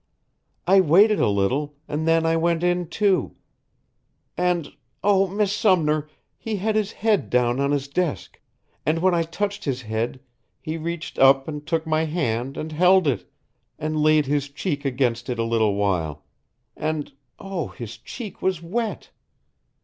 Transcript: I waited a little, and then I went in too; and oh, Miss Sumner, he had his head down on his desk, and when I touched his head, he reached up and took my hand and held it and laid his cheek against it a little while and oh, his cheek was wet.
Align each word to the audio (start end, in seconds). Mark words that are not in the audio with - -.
I 0.65 0.81
waited 0.81 1.19
a 1.19 1.29
little, 1.29 1.75
and 1.87 2.07
then 2.07 2.25
I 2.25 2.35
went 2.35 2.63
in 2.63 2.87
too; 2.87 3.35
and 4.35 4.73
oh, 5.03 5.27
Miss 5.27 5.53
Sumner, 5.55 6.09
he 6.39 6.55
had 6.55 6.75
his 6.75 6.91
head 6.93 7.29
down 7.29 7.59
on 7.59 7.69
his 7.69 7.87
desk, 7.87 8.41
and 8.83 8.97
when 8.97 9.13
I 9.13 9.21
touched 9.21 9.65
his 9.65 9.83
head, 9.83 10.19
he 10.59 10.75
reached 10.75 11.19
up 11.19 11.47
and 11.47 11.67
took 11.67 11.85
my 11.85 12.05
hand 12.05 12.57
and 12.57 12.71
held 12.71 13.05
it 13.05 13.31
and 13.77 13.95
laid 13.95 14.25
his 14.25 14.49
cheek 14.49 14.85
against 14.85 15.29
it 15.29 15.37
a 15.37 15.43
little 15.43 15.75
while 15.75 16.25
and 16.75 17.11
oh, 17.37 17.67
his 17.67 17.99
cheek 17.99 18.41
was 18.41 18.59
wet. 18.59 19.11